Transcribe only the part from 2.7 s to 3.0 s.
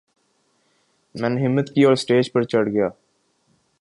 گیا